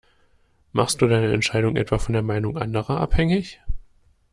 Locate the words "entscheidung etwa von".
1.31-2.13